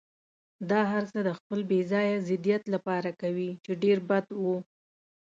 [0.69, 4.43] دا هرڅه د خپل بې ځایه ضدیت لپاره کوي، چې ډېر بد و.